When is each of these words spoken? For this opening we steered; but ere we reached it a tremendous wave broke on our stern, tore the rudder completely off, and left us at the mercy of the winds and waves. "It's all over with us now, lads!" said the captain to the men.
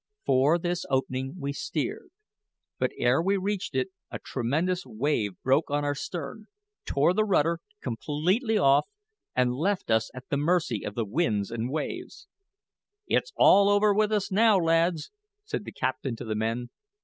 For 0.25 0.57
this 0.57 0.83
opening 0.89 1.35
we 1.39 1.53
steered; 1.53 2.09
but 2.79 2.89
ere 2.97 3.21
we 3.21 3.37
reached 3.37 3.75
it 3.75 3.89
a 4.09 4.17
tremendous 4.17 4.83
wave 4.83 5.39
broke 5.43 5.69
on 5.69 5.83
our 5.85 5.93
stern, 5.93 6.47
tore 6.87 7.13
the 7.13 7.23
rudder 7.23 7.59
completely 7.83 8.57
off, 8.57 8.87
and 9.35 9.53
left 9.53 9.91
us 9.91 10.09
at 10.15 10.27
the 10.29 10.37
mercy 10.37 10.83
of 10.83 10.95
the 10.95 11.05
winds 11.05 11.51
and 11.51 11.69
waves. 11.69 12.27
"It's 13.05 13.31
all 13.35 13.69
over 13.69 13.93
with 13.93 14.11
us 14.11 14.31
now, 14.31 14.57
lads!" 14.57 15.11
said 15.45 15.65
the 15.65 15.71
captain 15.71 16.15
to 16.15 16.25
the 16.25 16.33
men. 16.35 16.71